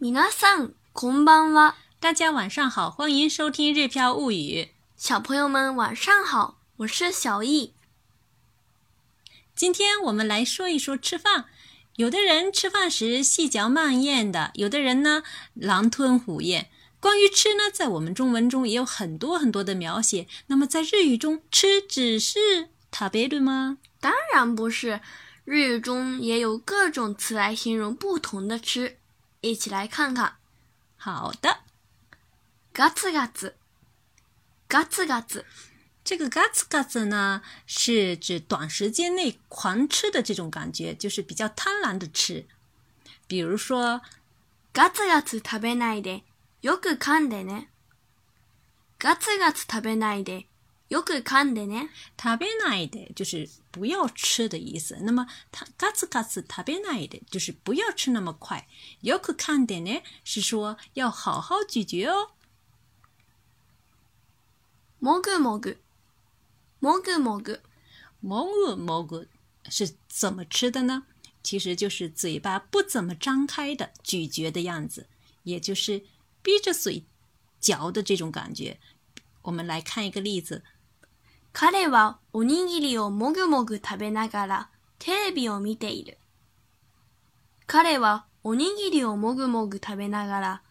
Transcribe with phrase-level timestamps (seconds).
[0.00, 1.74] 皆さん、こんばんは。
[1.98, 4.62] 大家晚上好，欢迎收听《日飘物语》。
[4.96, 7.72] 小朋友们晚上好，我是小易。
[9.54, 11.46] 今天我们来说一说吃饭。
[11.96, 15.22] 有的人吃饭时细嚼慢咽的，有的人呢
[15.54, 16.68] 狼吞虎咽。
[17.00, 20.26] 关于吃呢，在我们中文中也有很多很多的描写。
[20.48, 23.78] 那么在日语中，吃只是食べる吗？
[23.98, 25.00] 当然不是，
[25.46, 28.98] 日语中也有各种词来形容不同的吃。
[29.41, 30.37] 一起来看看。
[30.97, 31.61] 好的，
[32.71, 33.53] 嘎吱嘎吱，
[34.67, 35.43] 嘎吱嘎吱。
[36.03, 42.47] 这个嘎吱嘎吱呢，是指短时间内狂吃的这种感觉，就是比较贪婪的吃。
[43.27, 44.01] 比如说，
[44.73, 46.23] ガツガツ食べないで、
[46.61, 47.69] よく噛んでね。
[48.99, 50.45] ガツガツ食べないで、
[50.90, 51.88] よく噛んでね。
[52.16, 54.96] 食べないで就是不要吃的意思。
[55.00, 58.68] 那么，它嘎吱嘎吱食べないで就是不要吃那么快。
[59.02, 62.30] よく噛んでね是说要好好咀嚼哦。
[65.00, 65.78] もぐもぐ、
[66.80, 67.60] もぐもぐ。
[68.20, 69.28] もぐもぐ
[69.68, 71.02] 是怎么吃的呢？
[71.42, 75.08] 其实就是嘴巴不怎么张开的咀嚼的样子，
[75.42, 76.04] 也就是
[76.42, 77.04] 闭着嘴
[77.60, 78.78] 嚼的这种感觉。
[79.42, 80.62] 我们来看一个例子。
[81.53, 86.17] 彼はおにぎりをもぐもぐ食べながらテレビを見ている。
[87.67, 90.61] 彼はおにぎりをもぐもぐ食べながら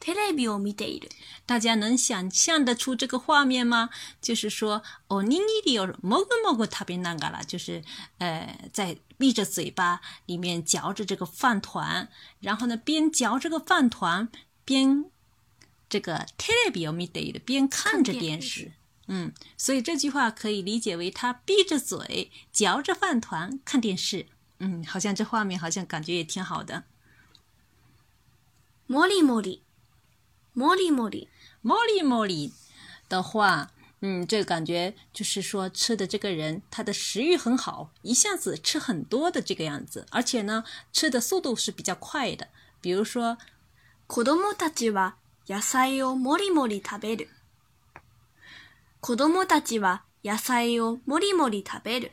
[0.00, 1.08] テレビを見ている。
[1.46, 3.88] 大家能想象得出这个画面吗？
[4.20, 7.82] 就是说，おにぎりをもぐもぐ食べながら，就是
[8.18, 12.08] 呃，在闭着嘴巴里面嚼着这个饭团，
[12.40, 14.28] 然后呢，边嚼这个饭团
[14.66, 15.06] 边
[15.88, 18.72] 这个テレビを見ている，边看着电视。
[19.07, 24.27] 嗯，所以这句话可以理解为他闭着嘴嚼着饭团看电视。
[24.59, 26.83] 嗯，好像这画面好像感觉也挺好的。
[28.87, 29.61] もりもり、
[30.55, 31.27] もりもり。
[31.61, 32.53] 莫里莫里
[33.09, 40.63] 的话，嗯，这个感觉就是说吃的这个人他的食欲很好，一下子吃很多的这个样子，而且呢，
[40.93, 42.47] 吃的速度是比较快的。
[42.79, 43.37] 比如说，
[44.07, 45.15] 子供たちは
[45.47, 47.27] 野菜をもりもり食べる。
[49.03, 52.11] 子供たちは野菜をもりもり食べる。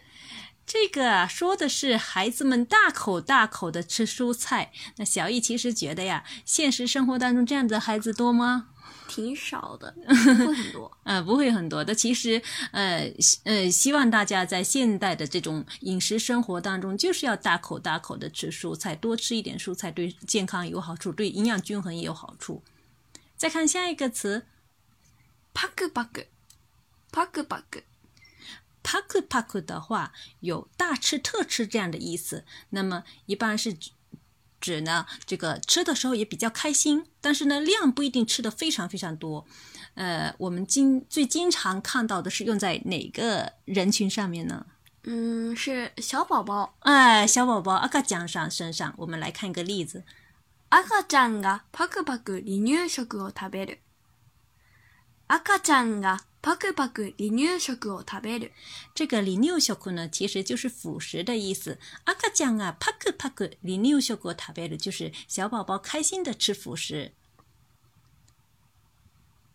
[0.66, 4.72] 这个啊，说的是孩子们大口大口的吃蔬菜。
[4.97, 8.71] 那小易其实觉得呀，现实生活当中这样的孩子多吗？
[9.09, 9.94] 挺少的，
[10.38, 10.99] 不会很多。
[11.04, 11.94] 呃，不会很多的。
[11.94, 13.09] 其实，呃
[13.44, 22.65] 呃，希望大家在现代的这种饮食生活当中，就是要大口大口的吃蔬菜，多吃一点蔬菜，对健康有好处，对营养均衡也有好处。
[23.37, 24.47] 再看下一个词，
[25.54, 26.27] パクパク、
[27.31, 27.84] パクパク。
[28.82, 33.91] パクパク的话有大吃特吃这样的意思，那么一般是指
[34.60, 39.44] 指呢这个吃的时候也比较开心，但是呢量不一定吃的非常非常多。
[39.94, 44.66] 呃，我们经最经常看到的是用在哪个人群上面呢？
[45.03, 46.77] 嗯，是小宝宝。
[46.81, 50.04] 哎，小宝宝赤ちゃん上身上，我们来看一个例子。
[50.69, 53.78] 赤ちゃんがパクパク離乳食を食べる。
[55.31, 58.53] 赤ちゃんがパクパク離乳食を食べる。
[58.94, 61.78] 这个離乳食呢，其实就是辅食的意思。
[62.04, 67.12] 赤ちゃんがパクパク離乳食を食べる，就是小宝宝开心的吃辅食。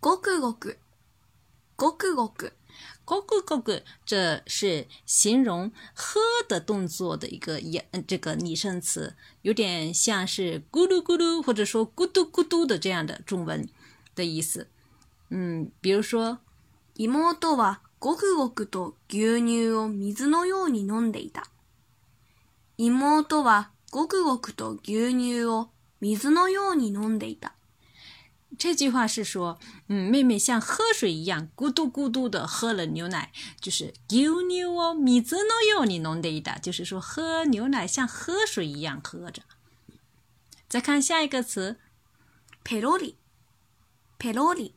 [0.02, 0.80] ごくごく、
[1.78, 2.54] ごくごく。
[3.06, 13.68] ごくごく，这是形容喝的动作的一个也这个拟声词，有点像是咕噜咕噜或者说咕嘟咕嘟的这样的中文
[14.16, 14.70] 的意思。
[15.31, 16.39] 嗯，比如说，
[16.95, 21.51] 妹はごくごくと牛乳を水のように飲んでいた。
[22.79, 25.71] 妹はごくごくと牛乳を
[26.01, 27.55] 水のように飲んでいた。
[28.59, 39.43] 这句话是说，嗯，妹妹像喝水一样咕嘟咕嘟的喝了牛奶，就是牛乳を水のように飲んでいた，就是说喝牛奶像喝水一样喝着。
[40.69, 41.79] 再看下一个词，
[42.65, 43.17] ペロリ、
[44.19, 44.75] ペロリ。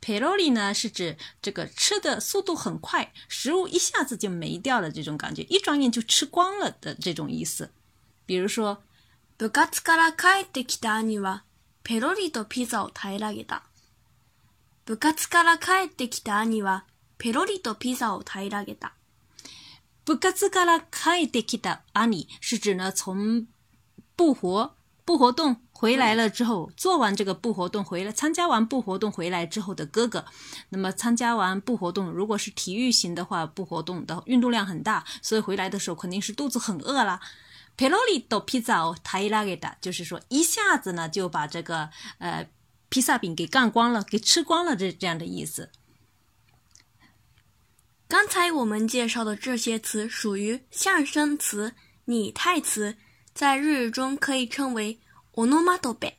[0.00, 7.70] ペロリ呢是指这个吃的速度很快，食物一下子就没掉了这种感觉，一转眼就吃光了的这种意思。
[8.26, 8.78] 比如说，
[9.36, 11.42] 部活から帰ってきた兄は
[11.82, 13.64] ペロリとピザを平らげた。
[14.86, 16.84] 部活から帰ってきた兄は
[17.18, 18.94] ペロリとピザを平らげた。
[20.04, 23.46] 部活から帰ってきた兄是指呢从
[24.16, 24.70] 部活
[25.04, 30.24] 部活动 回来了之后，做完这个部活动回来，参加完部活动回来之后的哥哥，
[30.68, 37.20] 那么参加完部活动，如果是体育型的话，部活动的运动量很大，所以回来的时候肯定是肚子很饿啦。
[37.76, 42.48] ペロリとピザを平らげた，就是说一下子呢就把这个呃
[42.88, 45.70] 披萨饼给干光了，给吃光了这这样的意思。
[48.06, 51.74] 刚才我们介绍的这些词属于象声词、
[52.04, 52.96] 拟态词，
[53.34, 55.00] 在日语中可以称为
[55.38, 56.14] オノマトペ。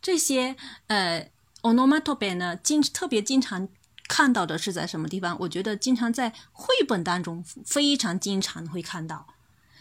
[0.00, 0.56] 这些
[0.88, 1.30] 呃
[1.62, 3.68] オノマトペ呢，经特别经常
[4.08, 5.36] 看到的是在什么地方？
[5.40, 9.26] 我觉得经常在绘本当中非常经常会看到。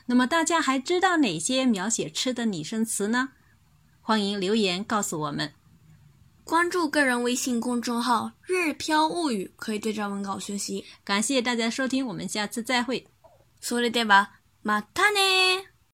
[0.05, 3.29] 那么大家还知道哪些描写吃的拟声词呢？
[4.01, 5.53] 欢迎留言告诉我们。
[6.43, 10.85] 关注个人微信公众号“日飘物语”，可以对照文稿学习。
[11.05, 13.07] 感谢大家收听，我们下次再会。
[13.61, 14.31] それでは
[14.61, 15.73] またね。